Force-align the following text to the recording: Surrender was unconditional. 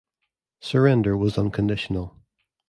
Surrender 0.61 1.15
was 1.15 1.37
unconditional. 1.37 2.17